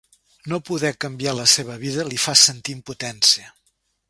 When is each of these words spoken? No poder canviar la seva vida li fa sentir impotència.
No 0.53 0.57
poder 0.69 0.91
canviar 1.05 1.35
la 1.41 1.45
seva 1.53 1.77
vida 1.85 2.09
li 2.09 2.21
fa 2.27 2.37
sentir 2.49 2.77
impotència. 2.79 3.55